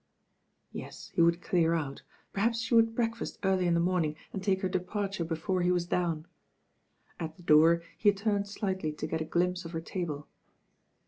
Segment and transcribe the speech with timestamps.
[0.71, 2.01] Yes, he would clear out,
[2.33, 5.85] perhaps she would breakfast early in the morning and take her departure before he was
[5.85, 6.25] down.
[7.19, 10.25] At the door he turned slightly to get a glimpse of her table.